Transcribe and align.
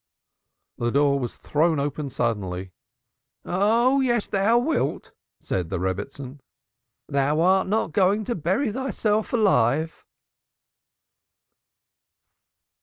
The 0.79 0.89
door 0.89 1.19
was 1.19 1.35
thrown 1.35 1.79
open 1.79 2.09
suddenly. 2.09 2.71
"Oh 3.45 4.01
yes 4.01 4.25
thou 4.25 4.57
wilt," 4.57 5.11
said 5.39 5.69
the 5.69 5.79
Rebbitzin. 5.79 6.41
"Thou 7.07 7.39
art 7.39 7.67
not 7.67 7.91
going 7.91 8.23
to 8.25 8.33
bury 8.33 8.71
thyself 8.71 9.31
alive." 9.31 10.03